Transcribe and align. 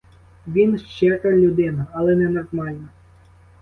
Він 0.47 0.79
щира 0.79 1.31
людина, 1.31 1.87
але 1.93 2.15
ненормальна. 2.15 2.89